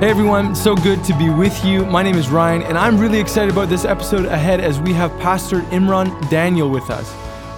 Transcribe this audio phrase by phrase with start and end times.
[0.00, 1.84] Hey everyone, so good to be with you.
[1.84, 5.10] My name is Ryan, and I'm really excited about this episode ahead as we have
[5.18, 7.12] Pastor Imran Daniel with us.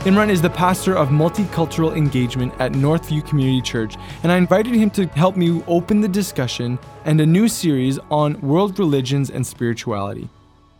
[0.07, 4.89] Imran is the pastor of multicultural engagement at Northview Community Church, and I invited him
[4.93, 10.30] to help me open the discussion and a new series on world religions and spirituality.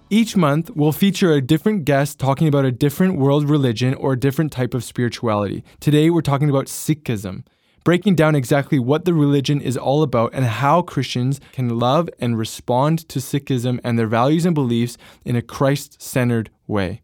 [0.09, 4.19] Each month, we'll feature a different guest talking about a different world religion or a
[4.19, 5.63] different type of spirituality.
[5.79, 7.45] Today, we're talking about Sikhism
[7.85, 12.39] breaking down exactly what the religion is all about and how Christians can love and
[12.39, 17.03] respond to Sikhism and their values and beliefs in a Christ centered way.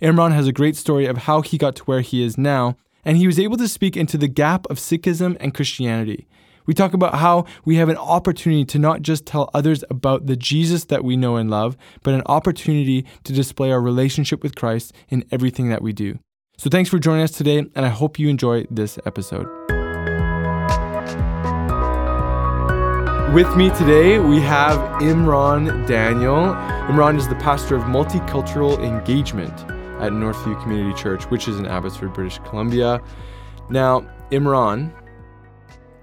[0.00, 3.16] Imran has a great story of how he got to where he is now, and
[3.16, 6.26] he was able to speak into the gap of Sikhism and Christianity.
[6.66, 10.36] We talk about how we have an opportunity to not just tell others about the
[10.36, 14.92] Jesus that we know and love, but an opportunity to display our relationship with Christ
[15.08, 16.18] in everything that we do.
[16.58, 19.71] So thanks for joining us today, and I hope you enjoy this episode.
[23.32, 26.54] With me today, we have Imran Daniel.
[26.90, 29.54] Imran is the pastor of multicultural engagement
[30.02, 33.00] at Northview Community Church, which is in Abbotsford, British Columbia.
[33.70, 34.02] Now,
[34.32, 34.92] Imran.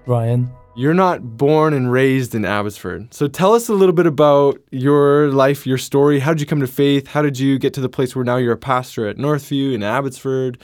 [0.06, 0.50] Ryan.
[0.74, 3.14] You're not born and raised in Abbotsford.
[3.14, 6.18] So tell us a little bit about your life, your story.
[6.18, 7.06] How did you come to faith?
[7.06, 9.84] How did you get to the place where now you're a pastor at Northview in
[9.84, 10.60] Abbotsford?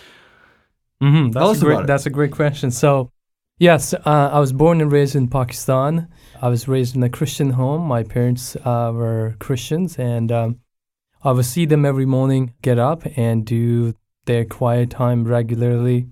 [1.00, 1.30] Mm-hmm.
[1.30, 2.72] That's, a great, that's a great question.
[2.72, 3.12] So,
[3.58, 6.08] yes, uh, I was born and raised in Pakistan.
[6.40, 7.82] I was raised in a Christian home.
[7.82, 10.60] My parents uh, were Christians, and um,
[11.22, 13.94] I would see them every morning get up and do
[14.26, 16.06] their quiet time regularly.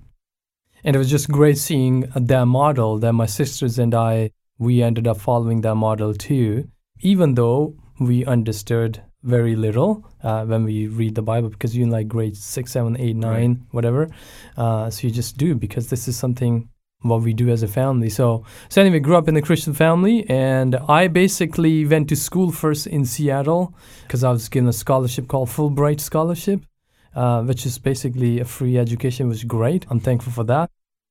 [0.83, 5.07] And it was just great seeing that model that my sisters and I, we ended
[5.07, 6.69] up following that model too,
[7.01, 11.91] even though we understood very little uh, when we read the Bible because you're in
[11.91, 13.61] like grade six, seven, eight, nine, right.
[13.71, 14.09] whatever.
[14.57, 16.69] Uh, so you just do because this is something
[17.05, 18.09] what we do as a family.
[18.09, 22.51] So, so anyway, grew up in a Christian family, and I basically went to school
[22.51, 26.65] first in Seattle because I was given a scholarship called Fulbright Scholarship,
[27.15, 29.87] uh, which is basically a free education, which is great.
[29.91, 30.71] I'm thankful for that.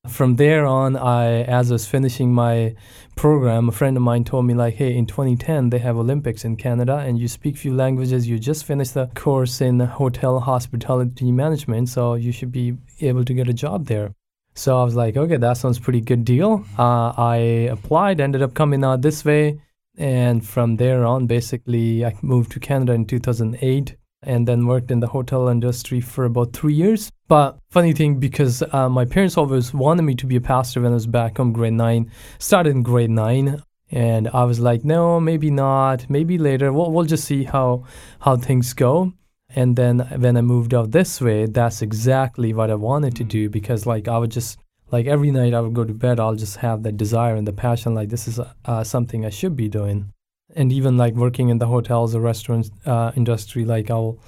[0.09, 2.75] From there on, I, as I was finishing my
[3.16, 6.58] program, a friend of mine told me like, "Hey, in 2010 they have Olympics in
[6.58, 8.28] Canada, and you speak few languages.
[8.28, 13.34] You just finished the course in hotel hospitality management, so you should be able to
[13.34, 14.12] get a job there."
[14.56, 16.66] So I was like, okay, that sounds pretty good deal.
[16.78, 17.36] Uh, I
[17.72, 19.59] applied, ended up coming out this way.
[19.97, 25.00] And from there on, basically, I moved to Canada in 2008 and then worked in
[25.00, 27.12] the hotel industry for about three years.
[27.28, 30.92] But funny thing, because uh, my parents always wanted me to be a pastor when
[30.92, 33.62] I was back home, grade nine, started in grade nine.
[33.92, 36.74] And I was like, no, maybe not, maybe later.
[36.74, 37.84] We'll, we'll just see how,
[38.19, 39.13] how things go
[39.56, 43.50] and then when i moved out this way that's exactly what i wanted to do
[43.50, 44.58] because like i would just
[44.91, 47.53] like every night i would go to bed i'll just have that desire and the
[47.53, 50.12] passion like this is uh, something i should be doing.
[50.56, 54.19] And even like working in the hotels or restaurants uh, industry like i'll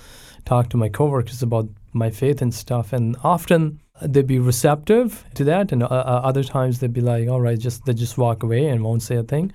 [0.46, 2.94] talk to my coworkers about my faith and stuff.
[2.94, 7.30] And often they'd be receptive to that and uh, uh other times they'd be like
[7.30, 9.54] all right just they just walk away and won't say a thing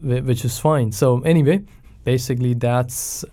[0.00, 0.92] which is fine.
[0.92, 1.64] So anyway
[2.04, 3.24] basically that's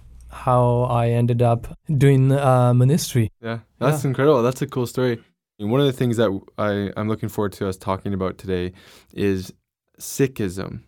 [0.46, 3.32] how I ended up doing uh, ministry.
[3.42, 4.10] Yeah, that's yeah.
[4.10, 4.44] incredible.
[4.44, 5.22] That's a cool story.
[5.60, 8.74] And one of the things that I, I'm looking forward to us talking about today
[9.14, 9.52] is
[10.00, 10.82] Sikhism.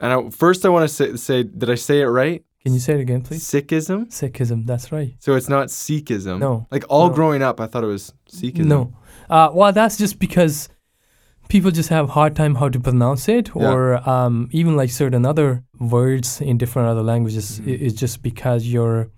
[0.00, 2.42] And I, first, I want to say, say, did I say it right?
[2.62, 3.44] Can you say it again, please?
[3.44, 4.08] Sikhism?
[4.08, 5.14] Sikhism, that's right.
[5.18, 6.38] So it's not Sikhism?
[6.38, 6.66] No.
[6.70, 7.14] Like all no.
[7.14, 8.66] growing up, I thought it was Sikhism.
[8.66, 8.96] No.
[9.28, 10.70] Uh, well, that's just because
[11.48, 14.24] people just have hard time how to pronounce it or yeah.
[14.24, 17.84] um, even like certain other words in different other languages mm-hmm.
[17.84, 19.10] it's just because you're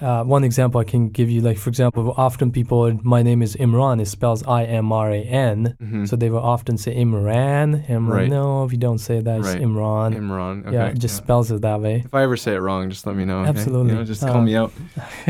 [0.00, 3.54] uh, one example I can give you, like for example, often people, my name is
[3.56, 4.00] Imran.
[4.00, 6.04] It spells I M R A N, mm-hmm.
[6.06, 7.86] so they will often say Imran.
[7.86, 8.08] Imran.
[8.08, 8.28] Right.
[8.28, 9.56] No, if you don't say that, right.
[9.56, 10.16] it's Imran.
[10.16, 10.66] Imran.
[10.66, 10.74] Okay.
[10.74, 11.24] Yeah, it just yeah.
[11.24, 12.02] spells it that way.
[12.04, 13.40] If I ever say it wrong, just let me know.
[13.40, 13.50] Okay?
[13.50, 13.92] Absolutely.
[13.92, 14.72] You know, just call me out.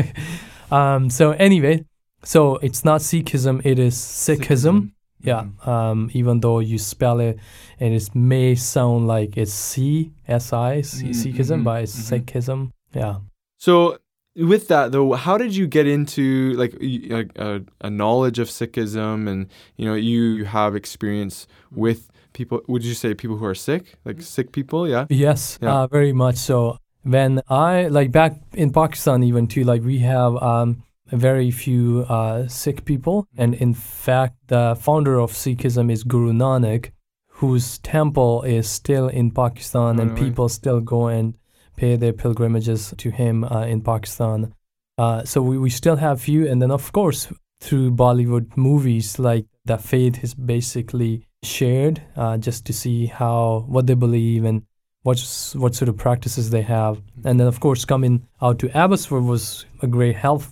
[0.71, 1.85] um, so anyway,
[2.23, 4.39] so it's not Sikhism; it is Sikhism.
[4.39, 4.91] Sikhism.
[5.21, 5.43] Yeah.
[5.43, 5.69] Mm-hmm.
[5.69, 7.39] Um, even though you spell it
[7.79, 11.09] and it may sound like it's C S I mm-hmm.
[11.09, 12.15] Sikhism, but it's mm-hmm.
[12.15, 12.71] Sikhism.
[12.93, 13.17] Yeah.
[13.57, 13.97] So
[14.35, 19.47] with that though, how did you get into like a, a, knowledge of Sikhism and
[19.77, 22.61] you know you, you have experience with people?
[22.67, 24.87] Would you say people who are Sikh, like Sikh people?
[24.87, 25.05] Yeah.
[25.09, 25.57] Yes.
[25.61, 25.73] Yeah.
[25.73, 26.77] Uh, very much so.
[27.03, 32.47] When I like back in Pakistan, even too, like we have um, very few uh,
[32.47, 33.27] Sikh people.
[33.37, 36.91] And in fact, the founder of Sikhism is Guru Nanak,
[37.27, 41.35] whose temple is still in Pakistan, and people still go and
[41.75, 44.53] pay their pilgrimages to him uh, in Pakistan.
[44.97, 47.27] Uh, so we, we still have few, and then of course
[47.59, 53.87] through Bollywood movies, like the faith is basically shared uh, just to see how what
[53.87, 54.63] they believe and
[55.03, 59.23] what's what sort of practices they have, and then of course coming out to Abbotsford
[59.23, 60.43] was a great help.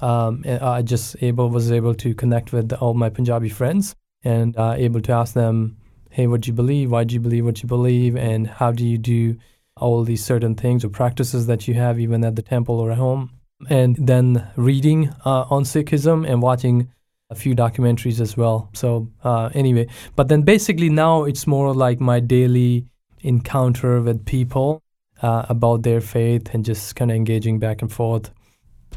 [0.00, 3.94] Um, I just able was able to connect with all my Punjabi friends
[4.24, 5.76] and uh, able to ask them,
[6.10, 6.90] hey, what do you believe?
[6.90, 8.16] Why do you believe what you believe?
[8.16, 9.36] And how do you do
[9.76, 12.98] all these certain things or practices that you have even at the temple or at
[12.98, 13.30] home?
[13.68, 16.88] and then reading uh, on Sikhism and watching
[17.30, 18.70] a few documentaries as well.
[18.74, 22.86] So uh, anyway, but then basically now it's more like my daily
[23.20, 24.82] encounter with people
[25.22, 28.30] uh, about their faith and just kind of engaging back and forth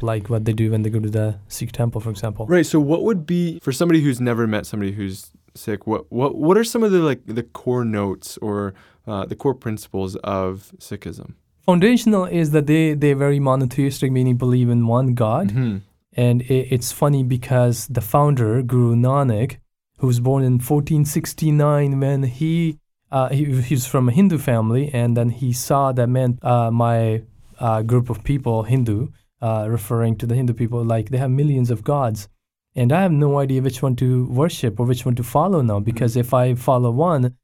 [0.02, 2.46] like what they do when they go to the Sikh temple, for example.
[2.46, 2.66] Right.
[2.66, 5.86] So, what would be for somebody who's never met somebody who's Sikh?
[5.86, 8.74] What what what are some of the like the core notes or
[9.06, 11.34] uh, the core principles of Sikhism?
[11.70, 15.48] foundational is that they they're very monotheistic, meaning believe in one God.
[15.48, 15.78] Mm-hmm.
[16.14, 19.58] And it, it's funny because the founder Guru Nanak,
[19.98, 22.78] who was born in 1469, when he
[23.12, 26.70] uh, he, he was from a Hindu family, and then he saw that meant uh,
[26.70, 27.22] my
[27.58, 29.08] uh, group of people, Hindu,
[29.40, 32.28] uh, referring to the Hindu people, like they have millions of gods.
[32.76, 35.80] And I have no idea which one to worship or which one to follow now,
[35.80, 36.20] because mm-hmm.
[36.20, 37.36] if I follow one,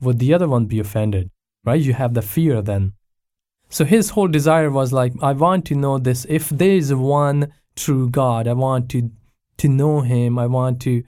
[0.00, 1.30] would the other one be offended?
[1.64, 1.80] Right?
[1.80, 2.92] You have the fear then.
[3.70, 6.26] So his whole desire was like, I want to know this.
[6.28, 9.10] If there is one true God, I want to
[9.58, 10.38] to know him.
[10.38, 11.02] I want to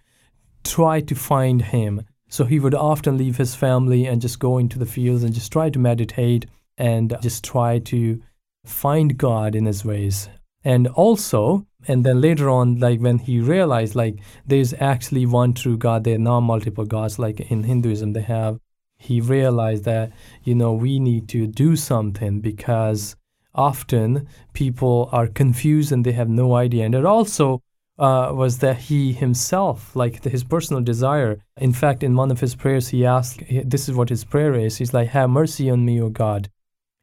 [0.64, 2.02] try to find him.
[2.28, 5.52] So he would often leave his family and just go into the fields and just
[5.52, 6.46] try to meditate
[6.76, 8.20] and just try to
[8.64, 10.28] find God in his ways.
[10.62, 15.78] And also, and then later on, like when he realized like there's actually one true
[15.78, 18.60] God, there are not multiple gods, like in Hinduism they have
[19.00, 20.12] he realized that
[20.44, 23.16] you know we need to do something because
[23.54, 27.62] often people are confused and they have no idea and it also
[27.98, 32.54] uh, was that he himself like his personal desire in fact in one of his
[32.54, 36.00] prayers he asked this is what his prayer is he's like have mercy on me
[36.00, 36.50] o god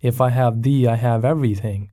[0.02, 1.92] if i have thee i have everything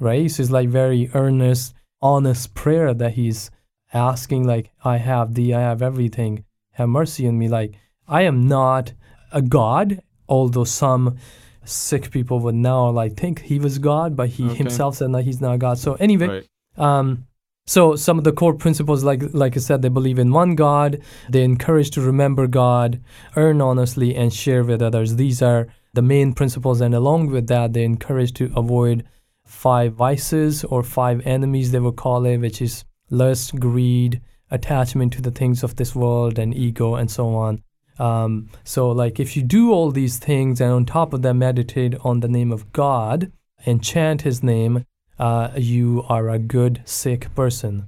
[0.00, 3.50] right so it's like very earnest honest prayer that he's
[3.92, 7.74] asking like i have thee i have everything have mercy on me like
[8.08, 8.92] i am not
[9.32, 11.16] a god, although some
[11.64, 14.54] Sikh people would now like think he was God, but he okay.
[14.54, 15.78] himself said that he's not God.
[15.78, 16.48] So anyway, right.
[16.78, 17.26] um,
[17.66, 21.00] so some of the core principles, like like I said, they believe in one God.
[21.28, 23.00] They encourage to remember God,
[23.34, 25.16] earn honestly, and share with others.
[25.16, 25.66] These are
[25.96, 29.04] the main principles, and along with that, they encourage to avoid
[29.44, 34.20] five vices or five enemies they will call it, which is lust, greed,
[34.50, 37.62] attachment to the things of this world, and ego, and so on.
[37.98, 41.96] Um, so, like, if you do all these things and on top of that meditate
[42.04, 43.32] on the name of God
[43.64, 44.84] and chant His name,
[45.18, 47.86] uh, you are a good Sikh person.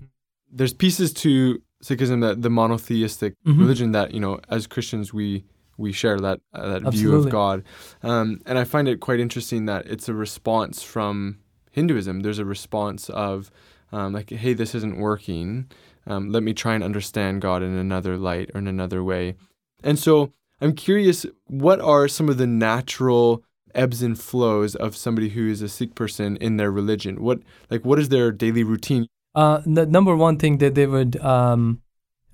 [0.51, 3.61] There's pieces to Sikhism that the monotheistic mm-hmm.
[3.61, 5.45] religion that you know as Christians we
[5.79, 7.65] we share that uh, that view of God,
[8.03, 11.39] um, and I find it quite interesting that it's a response from
[11.71, 12.21] Hinduism.
[12.21, 13.51] There's a response of
[13.93, 15.71] um, like, hey, this isn't working.
[16.07, 19.37] Um, let me try and understand God in another light or in another way.
[19.83, 23.45] And so I'm curious, what are some of the natural
[23.75, 27.23] ebbs and flows of somebody who is a Sikh person in their religion?
[27.23, 29.07] What like what is their daily routine?
[29.35, 31.81] Uh, the number one thing that they would, um,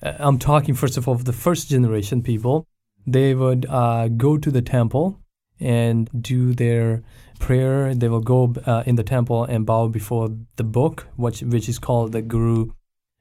[0.03, 2.67] uh, I'm talking first of all of the first generation people.
[3.07, 5.21] They would uh, go to the temple
[5.61, 7.03] and do their
[7.39, 7.95] prayer.
[7.95, 11.79] They will go uh, in the temple and bow before the book, which which is
[11.79, 12.73] called the Guru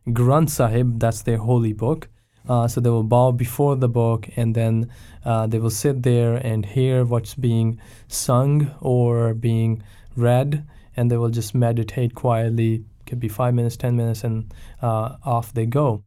[0.07, 0.99] Granth Sahib.
[0.99, 2.09] That's their holy book.
[2.47, 4.91] Uh, so they will bow before the book and then
[5.23, 9.81] uh, they will sit there and hear what's being sung or being
[10.17, 10.65] read
[10.97, 15.53] and they will just meditate quietly could be five minutes ten minutes and uh, off
[15.53, 16.03] they go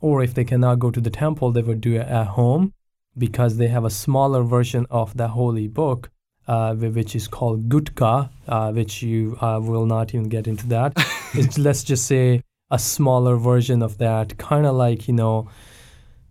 [0.00, 2.72] or if they cannot go to the temple they would do it at home
[3.16, 6.10] because they have a smaller version of the holy book
[6.48, 10.92] uh, which is called gutka uh, which you uh, will not even get into that
[11.34, 15.48] it's, let's just say a smaller version of that kind of like you know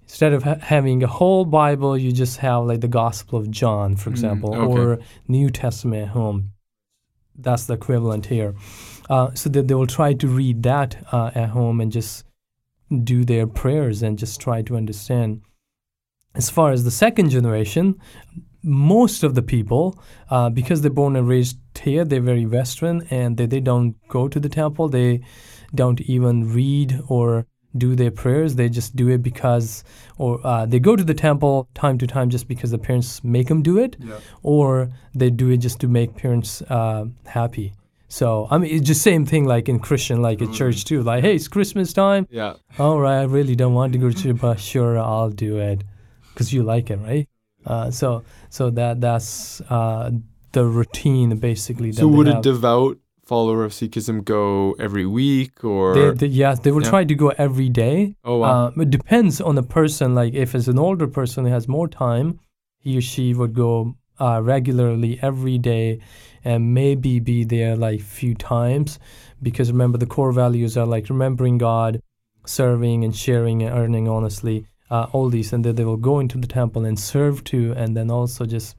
[0.09, 3.95] instead of ha- having a whole Bible, you just have like the Gospel of John,
[3.95, 4.79] for mm, example, mm, okay.
[4.79, 6.51] or New Testament at home.
[7.35, 8.55] That's the equivalent here.
[9.09, 12.25] Uh, so that they will try to read that uh, at home and just
[13.03, 15.41] do their prayers and just try to understand.
[16.39, 17.85] As far as the second generation,
[18.63, 19.83] most of the people,
[20.29, 24.29] uh, because they're born and raised here they're very Western and they, they don't go
[24.29, 24.87] to the temple.
[24.87, 25.21] They
[25.75, 27.45] don't even read or
[27.77, 28.55] do their prayers.
[28.55, 29.83] They just do it because,
[30.17, 33.47] or uh, they go to the temple time to time just because the parents make
[33.49, 34.19] them do it, yeah.
[34.41, 37.73] or they do it just to make parents uh, happy.
[38.07, 41.03] So I mean, it's just same thing like in Christian, like at church too.
[41.03, 42.27] Like, hey, it's Christmas time.
[42.31, 42.53] Yeah.
[42.79, 45.83] All right, I really don't want to go to church, but sure, I'll do it
[46.39, 47.27] because you like it, right?
[47.65, 50.09] Uh, so so that that's uh,
[50.53, 51.91] the routine basically.
[51.91, 55.93] so would a devout follower of Sikhism go every week or?
[55.93, 56.89] They, they, yes, they will yeah.
[56.89, 58.15] try to go every day.
[58.23, 58.67] Oh wow!
[58.67, 60.15] Uh, it depends on the person.
[60.15, 62.39] Like if it's an older person who has more time,
[62.79, 65.99] he or she would go uh, regularly every day,
[66.45, 68.97] and maybe be there like few times,
[69.43, 72.01] because remember the core values are like remembering God,
[72.45, 74.65] serving and sharing and earning honestly.
[74.89, 77.95] Uh, all these, and then they will go into the temple and serve too, and
[77.95, 78.75] then also just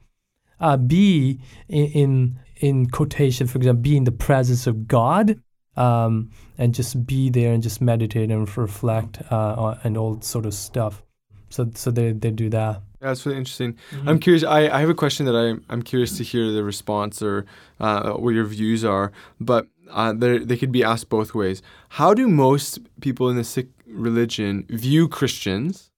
[0.59, 1.39] uh, be
[1.69, 5.41] in, in, in quotation, for example, be in the presence of God,
[5.77, 10.53] um, and just be there and just meditate and reflect uh, and all sort of
[10.53, 11.03] stuff.
[11.49, 12.81] So so they they do that.
[13.01, 13.73] Yeah, that's really interesting.
[13.73, 14.09] Mm-hmm.
[14.09, 14.43] I'm curious.
[14.43, 17.45] I, I have a question that I'm I'm curious to hear the response or
[17.79, 19.11] uh, what your views are.
[19.39, 21.61] But uh, they could be asked both ways.
[21.89, 25.90] How do most people in the Sikh religion view Christians?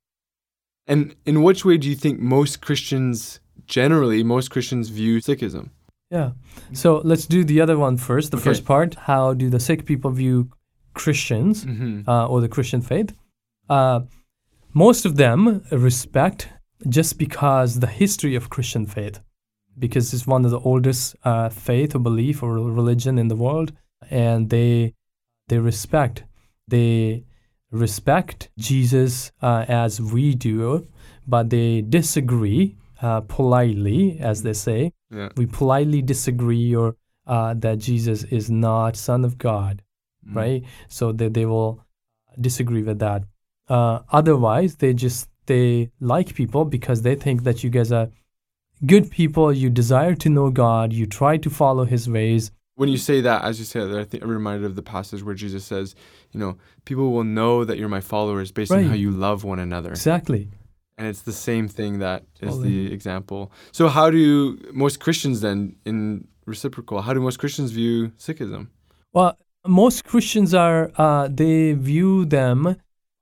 [0.86, 5.70] And in which way do you think most Christians generally most Christians view Sikhism.
[6.10, 6.32] Yeah.
[6.74, 8.32] So let's do the other one first.
[8.32, 8.44] The okay.
[8.44, 8.96] first part.
[8.96, 10.50] How do the Sikh people view
[10.94, 12.08] Christians mm-hmm.
[12.08, 13.16] uh, or the Christian faith?
[13.70, 14.02] Uh,
[14.74, 16.50] most of them respect
[16.88, 19.22] just because the history of Christian faith,
[19.80, 23.72] because it's one of the oldest uh, faith or belief or religion in the world,
[24.12, 24.94] and they
[25.48, 26.24] they respect
[26.68, 27.24] they
[27.74, 30.88] respect Jesus uh, as we do,
[31.28, 34.94] but they disagree uh, politely, as they say.
[35.10, 35.30] Yeah.
[35.36, 36.96] We politely disagree or
[37.28, 39.82] uh, that Jesus is not Son of God,
[40.28, 40.36] mm.
[40.36, 40.64] right?
[40.88, 41.84] So that they will
[42.40, 43.24] disagree with that.
[43.68, 48.10] Uh, otherwise, they just they like people because they think that you guys are
[48.86, 49.52] good people.
[49.52, 50.94] You desire to know God.
[50.94, 52.52] You try to follow His ways.
[52.76, 55.24] When you say that, as you say that, I think I'm reminded of the passage
[55.24, 55.96] where Jesus says,
[56.34, 58.84] you know, people will know that you're my followers based right.
[58.84, 59.92] on how you love one another.
[59.92, 60.50] Exactly
[60.98, 63.52] and it's the same thing that is the example.
[63.72, 67.02] So how do most Christians then in reciprocal?
[67.02, 68.68] How do most Christians view Sikhism?
[69.12, 72.76] Well, most Christians are uh, they view them.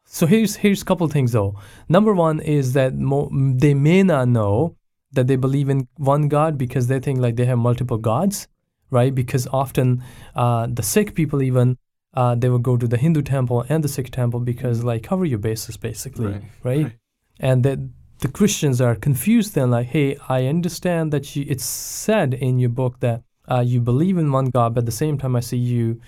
[0.05, 1.55] So here's here's a couple things though.
[1.87, 4.75] Number one is that mo- they may not know
[5.13, 8.47] that they believe in one God because they think like they have multiple gods,
[8.89, 9.13] right?
[9.13, 10.03] Because often
[10.35, 11.77] uh, the Sikh people even
[12.13, 15.25] uh, they would go to the Hindu temple and the Sikh temple because like cover
[15.25, 16.43] your bases basically, right?
[16.63, 16.83] right?
[16.83, 16.93] right
[17.41, 17.79] and that
[18.19, 22.69] the Christians are confused then like, hey, I understand that you, it's said in your
[22.69, 25.57] book that uh, you believe in one God, but at the same time I see
[25.57, 25.99] you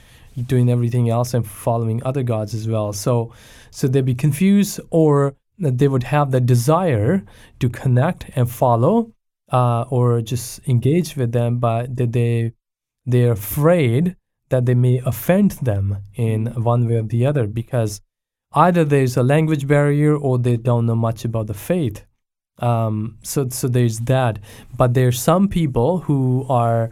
[0.46, 2.94] doing everything else and following other gods as well.
[2.94, 3.34] So,
[3.72, 7.24] so they'd be confused, or that they would have the desire
[7.60, 9.12] to connect and follow,
[9.52, 12.54] uh, or just engage with them, but that they
[13.06, 14.16] they're afraid
[14.54, 18.02] that they may offend them in one way or the other because
[18.54, 22.06] either there's a language barrier or they don't know much about the faith.
[22.60, 24.38] Um, so, so there's that.
[24.78, 26.92] But there's some people who are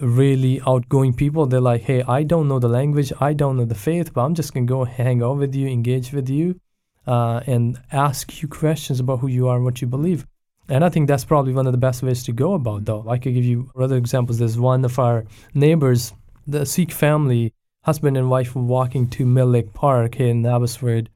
[0.00, 1.44] really outgoing people.
[1.44, 4.34] They're like, hey, I don't know the language, I don't know the faith, but I'm
[4.34, 6.58] just gonna go hang out with you, engage with you,
[7.06, 10.26] uh, and ask you questions about who you are and what you believe.
[10.70, 13.04] And I think that's probably one of the best ways to go about, though.
[13.06, 14.38] I could give you other examples.
[14.38, 16.14] There's one of our neighbors,
[16.46, 21.10] the Sikh family husband and wife were walking to Mill Lake Park in Abbotsford,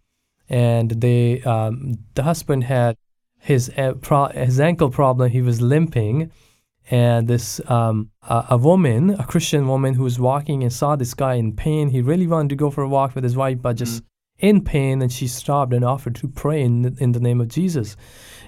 [0.49, 2.97] and they um, the husband had
[3.39, 5.31] his uh, pro- his ankle problem.
[5.31, 6.31] He was limping,
[6.91, 11.15] and this um, a, a, woman, a Christian woman, who was walking and saw this
[11.15, 11.91] guy in pain.
[11.91, 14.07] He really wanted to go for a walk with his wife, but just mm.
[14.39, 17.97] in pain, and she stopped and offered to pray in in the name of Jesus.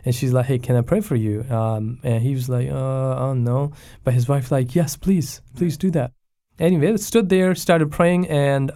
[0.05, 3.19] And she's like, "Hey, can I pray for you?" Um, and he was like, uh,
[3.19, 3.73] "Oh no,"
[4.05, 6.13] but his wife like, "Yes, please, please do that."
[6.59, 8.73] Anyway, stood there, started praying, and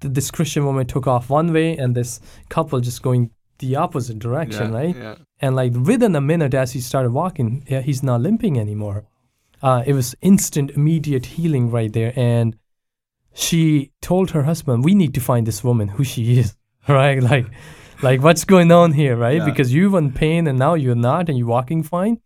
[0.00, 4.72] this Christian woman took off one way, and this couple just going the opposite direction,
[4.72, 4.96] yeah, right?
[4.96, 5.14] Yeah.
[5.40, 9.04] And like within a minute, as he started walking, yeah, he's not limping anymore.
[9.62, 12.12] Uh, it was instant, immediate healing right there.
[12.16, 12.56] And
[13.32, 16.56] she told her husband, "We need to find this woman, who she is,
[16.88, 17.22] right?
[17.22, 17.46] Like,
[18.02, 19.38] like what's going on here, right?
[19.38, 19.44] Yeah.
[19.44, 22.20] Because you were in pain and now you're not, and you're walking fine."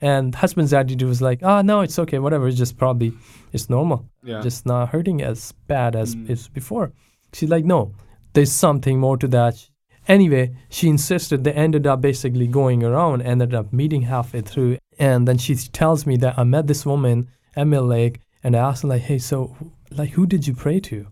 [0.00, 2.48] And husband's attitude was like, "Ah, oh, no, it's okay, whatever.
[2.48, 3.12] It's just probably
[3.52, 4.42] it's normal, yeah.
[4.42, 6.30] just not hurting as bad as mm.
[6.30, 6.92] as before."
[7.32, 7.92] She's like, "No,
[8.32, 9.68] there's something more to that."
[10.08, 11.42] Anyway, she insisted.
[11.42, 16.06] They ended up basically going around, ended up meeting halfway through, and then she tells
[16.06, 19.56] me that I met this woman, Emil Lake, And I asked her, like, hey, so,
[19.90, 21.08] like, who did you pray to?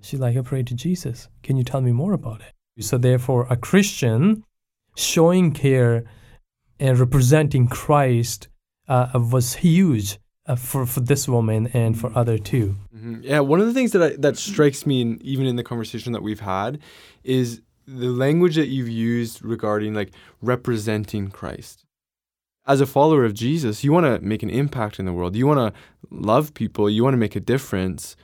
[0.00, 1.28] She's like, I prayed to Jesus.
[1.44, 2.52] Can you tell me more about it?
[2.82, 4.42] So, therefore, a Christian
[4.96, 6.04] showing care
[6.82, 8.48] and representing Christ
[8.88, 12.74] uh, was huge uh, for for this woman and for other too.
[12.94, 13.20] Mm-hmm.
[13.22, 16.12] Yeah, one of the things that I, that strikes me, in, even in the conversation
[16.12, 16.80] that we've had,
[17.22, 20.10] is the language that you've used regarding like
[20.40, 21.84] representing Christ.
[22.66, 25.36] As a follower of Jesus, you want to make an impact in the world.
[25.36, 26.90] You want to love people.
[26.90, 28.16] You want to make a difference.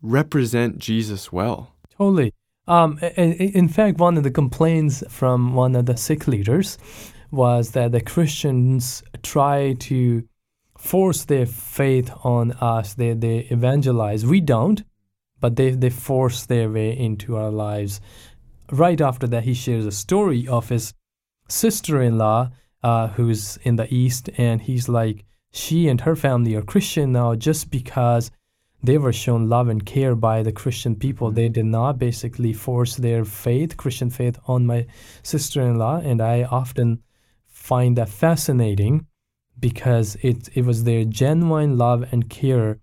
[0.00, 1.74] Represent Jesus well.
[1.96, 2.32] Totally.
[2.66, 6.78] Um, in fact, one of the complaints from one of the Sikh leaders
[7.30, 10.26] was that the Christians try to
[10.76, 12.94] force their faith on us.
[12.94, 14.24] They, they evangelize.
[14.24, 14.82] We don't,
[15.40, 18.00] but they, they force their way into our lives.
[18.70, 20.94] Right after that, he shares a story of his
[21.48, 22.50] sister in law
[22.82, 27.34] uh, who's in the East, and he's like, she and her family are Christian now
[27.34, 28.30] just because
[28.82, 31.30] they were shown love and care by the Christian people.
[31.30, 34.86] They did not basically force their faith, Christian faith, on my
[35.22, 35.96] sister in law.
[35.96, 37.02] And I often
[37.68, 39.06] find that fascinating
[39.58, 42.80] because it, it was their genuine love and care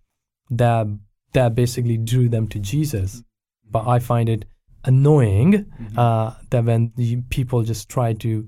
[0.49, 0.85] that,
[1.33, 3.23] that basically drew them to Jesus.
[3.69, 4.45] But I find it
[4.83, 5.97] annoying mm-hmm.
[5.97, 6.91] uh, that when
[7.29, 8.47] people just try to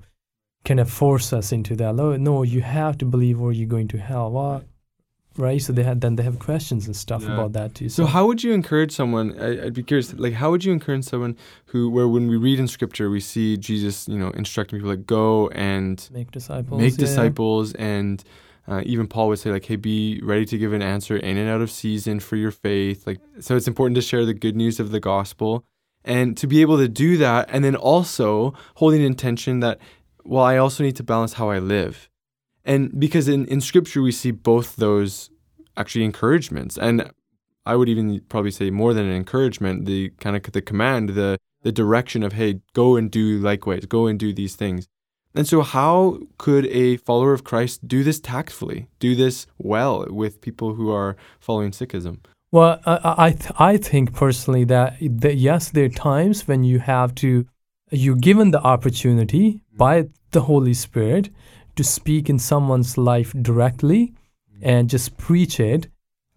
[0.64, 1.94] kind of force us into that.
[1.94, 4.30] No, no, you have to believe or you're going to hell.
[4.30, 4.62] Well,
[5.38, 5.62] right?
[5.62, 7.34] So they had then they have questions and stuff yeah.
[7.34, 7.88] about that too.
[7.88, 8.02] So.
[8.02, 8.06] so.
[8.06, 9.38] how would you encourage someone?
[9.40, 10.12] I, would be curious.
[10.12, 13.56] Like, how would you encourage someone who, where when we read in Scripture, we see
[13.56, 16.98] Jesus, you know, instructing people like go and make disciples, make yeah.
[16.98, 18.22] disciples, and
[18.66, 21.48] uh, even Paul would say like, hey, be ready to give an answer in and
[21.48, 23.06] out of season for your faith.
[23.06, 25.64] Like, so it's important to share the good news of the gospel.
[26.04, 29.78] And to be able to do that, and then also holding intention that,
[30.24, 32.08] well, I also need to balance how I live
[32.64, 35.30] and because in, in scripture we see both those
[35.76, 36.76] actually encouragements.
[36.78, 37.10] And
[37.66, 41.36] i would even probably say more than an encouragement the kind of the command the
[41.62, 44.86] the direction of hey go and do likewise go and do these things.
[45.34, 50.40] And so how could a follower of christ do this tactfully do this well with
[50.40, 52.18] people who are following sikhism?
[52.50, 56.78] Well i i, th- I think personally that, that yes there are times when you
[56.78, 57.46] have to
[57.90, 59.76] you're given the opportunity mm-hmm.
[59.76, 61.30] by the holy spirit
[61.78, 64.12] to speak in someone's life directly
[64.52, 64.58] mm.
[64.62, 65.86] and just preach it,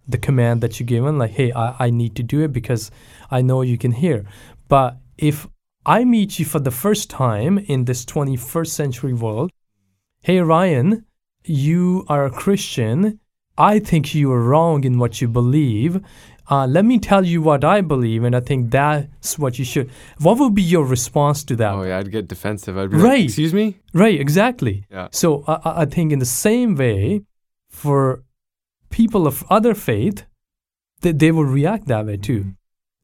[0.07, 2.91] the command that you're given, like, hey, I, I need to do it because
[3.29, 4.25] I know you can hear.
[4.67, 5.47] But if
[5.85, 9.51] I meet you for the first time in this 21st century world,
[10.21, 11.05] hey, Ryan,
[11.43, 13.19] you are a Christian.
[13.57, 16.03] I think you are wrong in what you believe.
[16.51, 19.89] Uh, let me tell you what I believe, and I think that's what you should.
[20.19, 21.73] What would be your response to that?
[21.73, 22.77] Oh yeah, I'd get defensive.
[22.77, 23.19] I'd be right.
[23.19, 23.79] Like, Excuse me.
[23.93, 24.19] Right.
[24.19, 24.85] Exactly.
[24.91, 25.07] Yeah.
[25.11, 27.21] So I, I think in the same way,
[27.69, 28.23] for
[28.89, 30.25] people of other faith,
[30.99, 32.53] they, they will react that way too.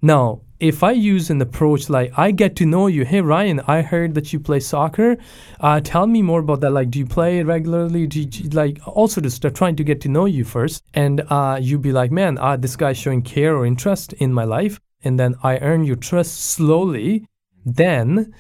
[0.01, 3.81] Now, if I use an approach like I get to know you, hey Ryan, I
[3.81, 5.17] heard that you play soccer.
[5.59, 6.71] Uh, tell me more about that.
[6.71, 8.07] Like, do you play regularly?
[8.07, 11.77] Do you, like also just trying to get to know you first, and uh, you
[11.77, 15.35] be like, man, uh, this guy's showing care or interest in my life, and then
[15.43, 17.27] I earn your trust slowly.
[17.65, 18.33] Then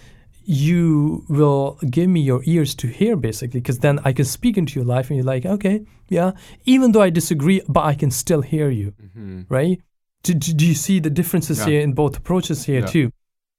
[0.49, 4.79] you will give me your ears to hear basically because then i can speak into
[4.79, 6.31] your life and you're like okay yeah
[6.63, 9.41] even though i disagree but i can still hear you mm-hmm.
[9.49, 9.81] right
[10.23, 11.65] do, do you see the differences yeah.
[11.65, 12.85] here in both approaches here yeah.
[12.85, 13.11] too?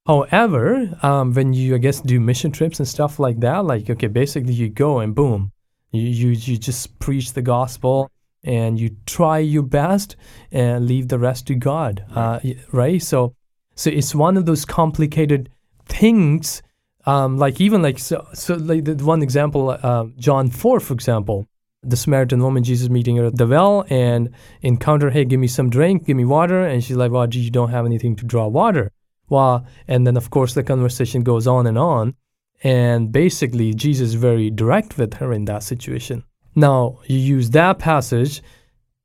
[0.07, 4.07] However, um, when you I guess do mission trips and stuff like that, like okay,
[4.07, 5.53] basically you go and boom,
[5.93, 8.11] you you, you just preach the gospel
[8.43, 10.17] and you try your best
[10.51, 12.41] and leave the rest to God, uh,
[12.73, 13.03] right?
[13.03, 13.35] So
[13.75, 15.51] so it's one of those complicated
[15.87, 16.63] things.
[17.05, 21.47] Um, like even like so, so like the one example, uh, John four, for example
[21.91, 24.31] the Samaritan woman Jesus meeting her at the well and
[24.63, 26.65] encounter, hey, give me some drink, give me water.
[26.65, 28.93] And she's like, well, you don't have anything to draw water.
[29.29, 32.15] Well, and then of course the conversation goes on and on.
[32.63, 36.25] And basically, Jesus is very direct with her in that situation.
[36.57, 38.43] Now, you use that passage,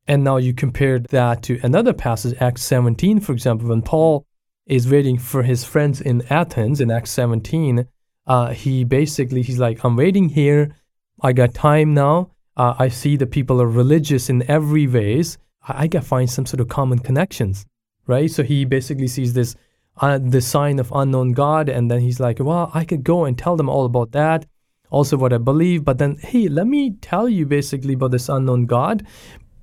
[0.08, 4.26] and now you compare that to another passage, Acts 17, for example, when Paul
[4.66, 7.86] is waiting for his friends in Athens in Acts 17.
[8.26, 10.74] Uh, he basically, he's like, I'm waiting here.
[11.22, 15.38] I got time now uh, I see the people are religious in every ways.
[15.68, 17.66] I, I can find some sort of common connections,
[18.06, 18.30] right?
[18.30, 19.56] So he basically sees this
[19.98, 23.38] uh, the sign of unknown God, and then he's like, well, I could go and
[23.38, 24.44] tell them all about that,
[24.90, 28.66] also what I believe, but then hey, let me tell you basically about this unknown
[28.66, 29.06] God,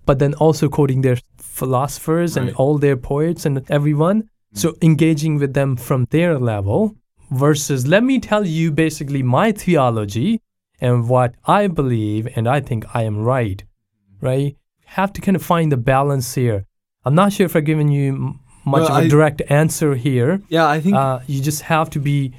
[0.05, 2.47] but then also quoting their philosophers right.
[2.47, 4.23] and all their poets and everyone.
[4.23, 4.57] Mm-hmm.
[4.57, 6.95] So engaging with them from their level
[7.31, 10.41] versus let me tell you basically my theology
[10.81, 13.63] and what I believe and I think I am right,
[14.19, 14.57] right?
[14.91, 16.65] have to kind of find the balance here.
[17.05, 20.41] I'm not sure if I've given you much well, of a I, direct answer here.
[20.49, 22.33] Yeah, I think uh, you just have to be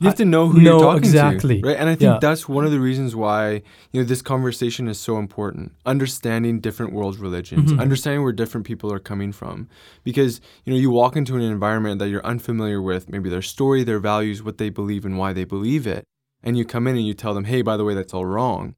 [0.00, 1.60] you have to know who no, you're talking exactly.
[1.60, 1.76] to, right?
[1.76, 2.18] And I think yeah.
[2.20, 5.72] that's one of the reasons why you know this conversation is so important.
[5.86, 7.80] Understanding different world religions, mm-hmm.
[7.80, 9.68] understanding where different people are coming from,
[10.02, 13.84] because you know you walk into an environment that you're unfamiliar with, maybe their story,
[13.84, 16.04] their values, what they believe, and why they believe it,
[16.42, 18.74] and you come in and you tell them, "Hey, by the way, that's all wrong."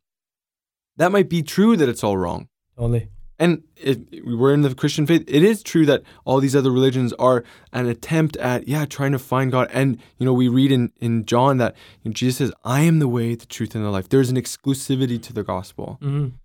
[0.96, 2.48] That might be true that it's all wrong.
[2.76, 3.08] Totally.
[3.38, 7.12] And if we're in the Christian faith, it is true that all these other religions
[7.14, 9.68] are an attempt at, yeah, trying to find God.
[9.72, 13.00] And, you know, we read in, in John that you know, Jesus says, I am
[13.00, 14.08] the way, the truth, and the life.
[14.08, 15.98] There's an exclusivity to the gospel.
[16.00, 16.36] Mm-hmm.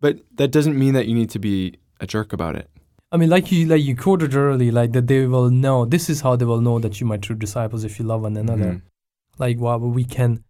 [0.00, 2.68] But that doesn't mean that you need to be a jerk about it.
[3.12, 5.84] I mean, like you like you quoted early, like that they will know.
[5.84, 8.36] This is how they will know that you my true disciples if you love one
[8.36, 8.64] another.
[8.64, 8.86] Mm-hmm.
[9.38, 10.42] Like, well, we can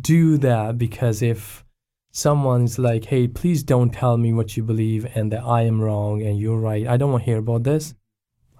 [0.00, 1.64] do that because if
[2.10, 6.22] someone's like, hey, please don't tell me what you believe and that I am wrong
[6.22, 6.86] and you're right.
[6.86, 7.94] I don't want to hear about this.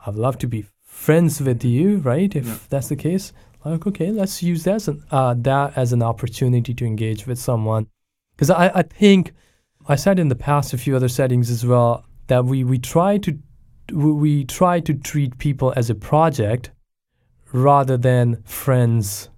[0.07, 2.35] I'd love to be friends with you, right?
[2.35, 2.59] If yeah.
[2.69, 3.33] that's the case,
[3.65, 7.39] like, okay, let's use that as an, uh, that as an opportunity to engage with
[7.39, 7.89] someone.
[8.37, 9.33] Because I, I think
[9.89, 13.19] I said in the past a few other settings as well that we, we try
[13.19, 13.39] to
[13.93, 16.73] we try to treat people as a project
[17.53, 19.31] rather than friends,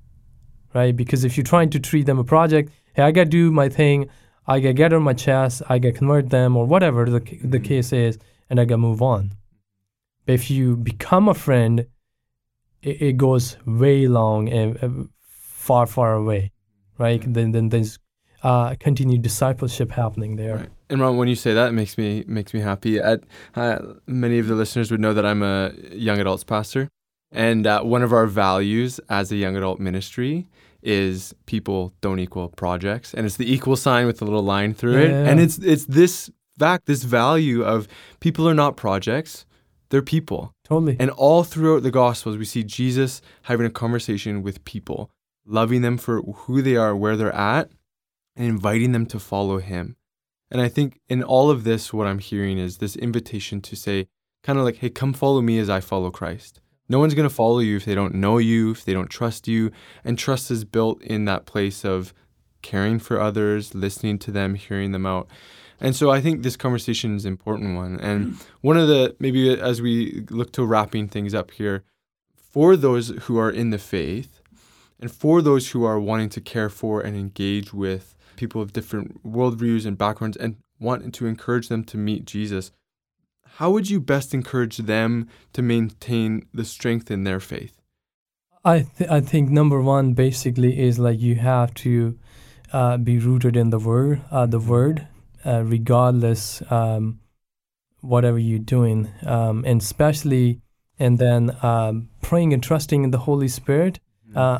[0.74, 0.96] right?
[0.96, 4.08] Because if you're trying to treat them a project, hey, I gotta do my thing,
[4.46, 7.62] I gotta get on my chest, I gotta convert them or whatever the the mm-hmm.
[7.62, 9.32] case is, and I gotta move on.
[10.26, 11.86] But if you become a friend,
[12.82, 16.52] it, it goes way long and uh, far, far away,
[16.98, 17.22] right?
[17.26, 17.98] Then then there's
[18.42, 20.56] uh, continued discipleship happening there.
[20.56, 20.68] Right.
[20.90, 22.98] And Ron, when you say that, it makes me makes me happy.
[22.98, 26.88] At, uh, many of the listeners would know that I'm a young adults pastor,
[27.32, 30.48] and uh, one of our values as a young adult ministry
[30.82, 34.98] is people don't equal projects, and it's the equal sign with the little line through
[34.98, 35.24] it, yeah.
[35.24, 37.88] and it's it's this fact, this value of
[38.20, 39.46] people are not projects,
[39.90, 40.52] they're people.
[40.64, 40.96] Totally.
[40.98, 45.10] And all throughout the Gospels, we see Jesus having a conversation with people,
[45.46, 47.70] loving them for who they are, where they're at,
[48.36, 49.96] and inviting them to follow Him.
[50.50, 54.08] And I think in all of this, what I'm hearing is this invitation to say,
[54.42, 56.60] kind of like, hey, come follow me as I follow Christ.
[56.88, 59.46] No one's going to follow you if they don't know you, if they don't trust
[59.46, 59.70] you.
[60.04, 62.14] And trust is built in that place of
[62.62, 65.28] caring for others, listening to them, hearing them out.
[65.80, 68.00] And so I think this conversation is an important one.
[68.00, 68.46] And mm.
[68.62, 71.84] one of the, maybe as we look to wrapping things up here,
[72.34, 74.40] for those who are in the faith
[75.00, 79.24] and for those who are wanting to care for and engage with people of different
[79.24, 82.72] worldviews and backgrounds and want to encourage them to meet Jesus,
[83.56, 87.80] how would you best encourage them to maintain the strength in their faith?
[88.64, 92.18] I th- I think number one basically is like you have to
[92.72, 95.06] uh, be rooted in the word, uh, the word,
[95.44, 97.20] uh, regardless um,
[98.00, 100.60] whatever you're doing, um, and especially
[100.98, 104.00] and then um, praying and trusting in the Holy Spirit.
[104.28, 104.38] Mm-hmm.
[104.38, 104.58] Uh,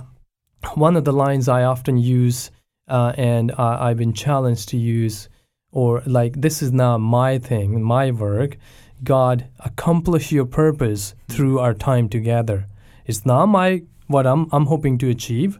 [0.75, 2.51] one of the lines I often use,
[2.89, 5.29] uh, and I've been challenged to use,
[5.71, 8.57] or like this is not my thing, my work,
[9.05, 12.67] God accomplish your purpose through our time together.
[13.07, 15.59] It's not my what I'm I'm hoping to achieve.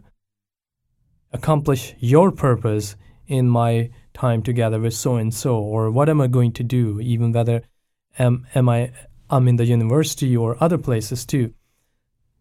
[1.31, 2.95] Accomplish your purpose
[3.27, 6.99] in my time together with so and so, or what am I going to do,
[6.99, 7.61] even whether
[8.17, 8.91] am am I
[9.29, 11.53] I'm in the university or other places too.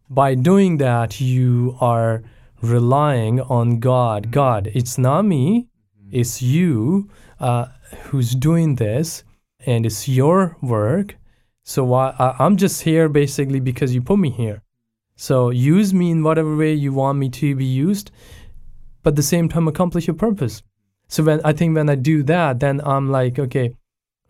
[0.08, 2.22] By doing that, you are
[2.62, 4.30] relying on God.
[4.30, 5.68] God, it's not me,
[6.10, 7.66] it's you uh,
[8.04, 9.24] who's doing this
[9.66, 11.16] and it's your work.
[11.64, 14.62] So I, I'm just here basically because you put me here.
[15.16, 18.10] So use me in whatever way you want me to be used,
[19.02, 20.62] but at the same time accomplish your purpose.
[21.08, 23.74] So when I think when I do that, then I'm like, okay,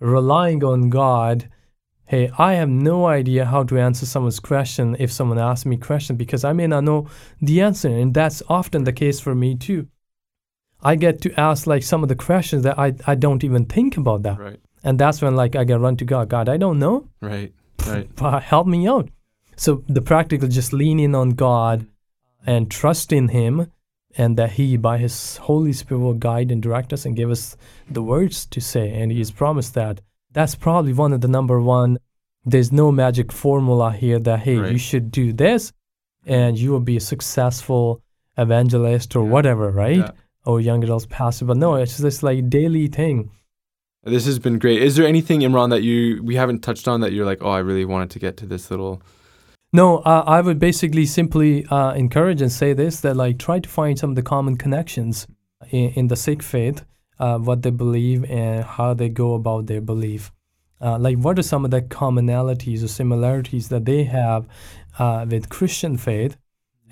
[0.00, 1.50] relying on God.
[2.06, 6.16] Hey, I have no idea how to answer someone's question if someone asks me question
[6.16, 7.06] because I may not know
[7.42, 9.88] the answer, and that's often the case for me too.
[10.82, 13.96] I get to ask like some of the questions that I, I don't even think
[13.96, 14.38] about that.
[14.38, 14.60] Right.
[14.84, 16.28] And that's when like I get run to God.
[16.28, 17.08] God, I don't know.
[17.20, 17.52] Right.
[17.86, 18.10] Right.
[18.42, 19.08] Help me out.
[19.56, 21.86] So the practical just leaning on God
[22.44, 23.70] and trust in Him
[24.16, 27.56] and that He by His Holy Spirit will guide and direct us and give us
[27.88, 28.90] the words to say.
[28.90, 30.00] And He's promised that.
[30.32, 31.98] That's probably one of the number one.
[32.44, 34.72] There's no magic formula here that hey, right.
[34.72, 35.72] you should do this
[36.26, 38.02] and you will be a successful
[38.36, 39.30] evangelist or yeah.
[39.30, 39.98] whatever, right?
[39.98, 40.10] Yeah.
[40.48, 41.44] Or young adults pastor.
[41.44, 43.30] But no, it's just this like daily thing
[44.04, 44.82] this has been great.
[44.82, 47.58] Is there anything, Imran, that you we haven't touched on that you're like, oh, I
[47.58, 49.02] really wanted to get to this little?
[49.72, 53.68] No, uh, I would basically simply uh, encourage and say this that like try to
[53.68, 55.26] find some of the common connections
[55.70, 56.84] in, in the Sikh faith
[57.18, 60.32] uh, what they believe and how they go about their belief.
[60.80, 64.46] Uh, like, what are some of the commonalities or similarities that they have
[64.98, 66.36] uh, with Christian faith,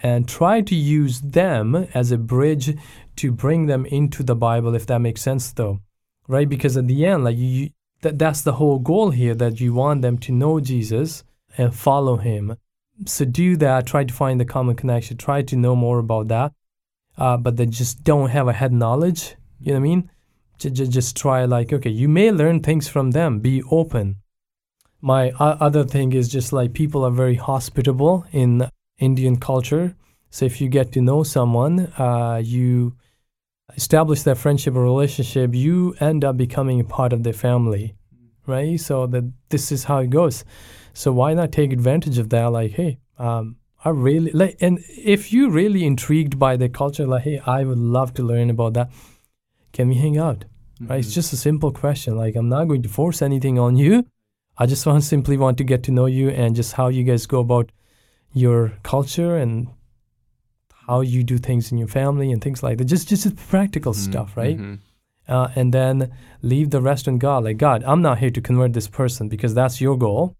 [0.02, 2.76] and try to use them as a bridge
[3.16, 5.80] to bring them into the Bible, if that makes sense, though,
[6.28, 6.48] right?
[6.48, 7.70] Because at the end, like you,
[8.02, 11.24] that that's the whole goal here that you want them to know Jesus
[11.56, 12.56] and follow Him.
[13.04, 13.86] So do that.
[13.86, 15.16] Try to find the common connection.
[15.16, 16.52] Try to know more about that,
[17.18, 19.36] uh, but they just don't have a head knowledge.
[19.60, 20.10] You know what I mean?
[20.58, 23.40] Just, just try like okay, you may learn things from them.
[23.40, 24.16] Be open.
[25.02, 29.94] My uh, other thing is just like people are very hospitable in Indian culture.
[30.30, 32.94] So if you get to know someone, uh, you
[33.76, 37.94] establish that friendship or relationship, you end up becoming a part of their family,
[38.46, 38.80] right?
[38.80, 40.44] So that this is how it goes.
[40.94, 42.46] So why not take advantage of that?
[42.46, 47.22] Like, hey, um, I really like, and if you're really intrigued by the culture, like,
[47.22, 48.90] hey, I would love to learn about that.
[49.72, 50.40] Can we hang out?
[50.40, 50.86] Mm-hmm.
[50.88, 50.98] Right?
[50.98, 51.14] It's mm-hmm.
[51.14, 52.16] just a simple question.
[52.16, 54.06] Like, I'm not going to force anything on you.
[54.58, 57.26] I just want simply want to get to know you and just how you guys
[57.26, 57.70] go about
[58.32, 59.68] your culture and
[60.86, 62.84] how you do things in your family and things like that.
[62.84, 64.10] Just just practical mm-hmm.
[64.10, 64.56] stuff, right?
[64.56, 64.74] Mm-hmm.
[65.28, 67.44] Uh, and then leave the rest on God.
[67.44, 70.36] Like God, I'm not here to convert this person because that's your goal.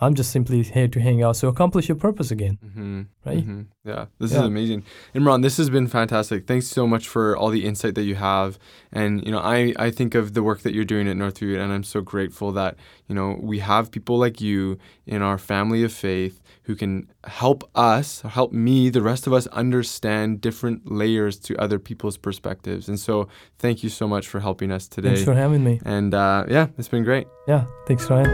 [0.00, 1.36] I'm just simply here to hang out.
[1.36, 2.58] So accomplish your purpose again.
[2.64, 3.02] Mm-hmm.
[3.24, 3.38] Right?
[3.38, 3.62] Mm-hmm.
[3.84, 4.06] Yeah.
[4.20, 4.38] This yeah.
[4.38, 4.84] is amazing.
[5.12, 6.46] Imran, this has been fantastic.
[6.46, 8.60] Thanks so much for all the insight that you have.
[8.92, 11.72] And, you know, I, I think of the work that you're doing at Northview, and
[11.72, 12.76] I'm so grateful that,
[13.08, 17.68] you know, we have people like you in our family of faith who can help
[17.74, 22.90] us, help me, the rest of us understand different layers to other people's perspectives.
[22.90, 23.26] And so
[23.58, 25.08] thank you so much for helping us today.
[25.08, 25.80] Thanks for having me.
[25.86, 27.26] And uh, yeah, it's been great.
[27.48, 27.64] Yeah.
[27.86, 28.28] Thanks, Ryan.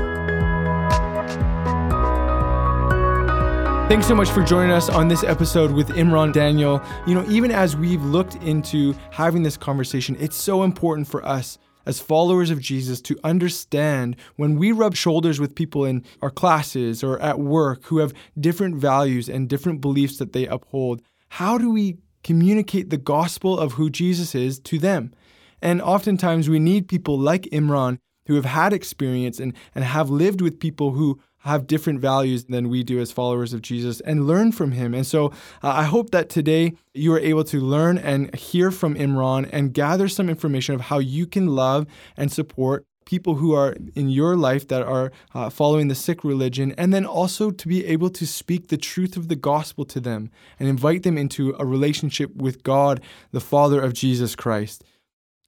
[3.88, 6.82] Thanks so much for joining us on this episode with Imran Daniel.
[7.06, 11.58] You know, even as we've looked into having this conversation, it's so important for us
[11.86, 17.02] as followers of Jesus to understand when we rub shoulders with people in our classes
[17.02, 21.70] or at work who have different values and different beliefs that they uphold, how do
[21.70, 25.12] we communicate the gospel of who Jesus is to them?
[25.60, 30.40] And oftentimes we need people like Imran who have had experience and, and have lived
[30.40, 34.50] with people who have different values than we do as followers of Jesus and learn
[34.50, 34.94] from him.
[34.94, 35.26] And so
[35.62, 39.74] uh, I hope that today you are able to learn and hear from Imran and
[39.74, 44.36] gather some information of how you can love and support people who are in your
[44.36, 48.26] life that are uh, following the Sikh religion, and then also to be able to
[48.26, 52.62] speak the truth of the gospel to them and invite them into a relationship with
[52.62, 54.84] God, the Father of Jesus Christ.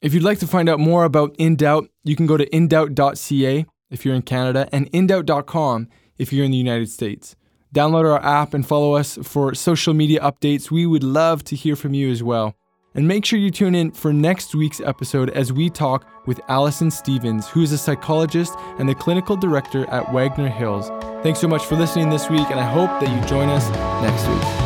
[0.03, 3.65] If you'd like to find out more about In Doubt, you can go to indoubt.ca
[3.91, 7.37] if you're in Canada, and indoubt.com if you're in the United States.
[7.75, 10.71] Download our app and follow us for social media updates.
[10.71, 12.55] We would love to hear from you as well.
[12.95, 16.91] And make sure you tune in for next week's episode as we talk with Allison
[16.91, 20.89] Stevens, who is a psychologist and the clinical director at Wagner Hills.
[21.23, 23.69] Thanks so much for listening this week, and I hope that you join us
[24.01, 24.66] next week.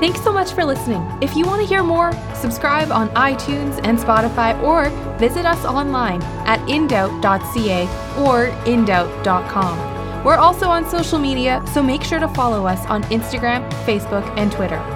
[0.00, 1.02] Thanks so much for listening.
[1.22, 6.22] If you want to hear more, subscribe on iTunes and Spotify or visit us online
[6.46, 7.82] at indoubt.ca
[8.18, 10.24] or indoubt.com.
[10.24, 14.50] We're also on social media, so make sure to follow us on Instagram, Facebook, and
[14.50, 14.93] Twitter.